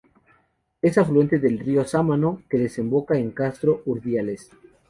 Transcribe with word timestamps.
Es 0.81 0.97
afluente 0.97 1.37
del 1.37 1.59
río 1.59 1.85
Sámano, 1.85 2.41
que 2.49 2.57
desemboca 2.57 3.19
en 3.19 3.29
Castro 3.29 3.83
Urdiales. 3.85 4.49